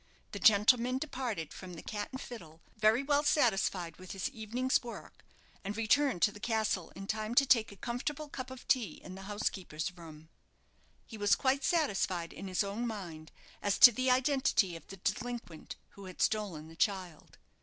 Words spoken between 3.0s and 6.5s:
well satisfied with his evening's work, and returned to the